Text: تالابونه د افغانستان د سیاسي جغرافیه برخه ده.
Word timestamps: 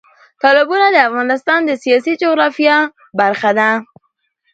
تالابونه 0.41 0.85
د 0.91 0.97
افغانستان 1.09 1.59
د 1.65 1.71
سیاسي 1.83 2.13
جغرافیه 2.21 2.77
برخه 3.19 3.51
ده. 3.59 3.69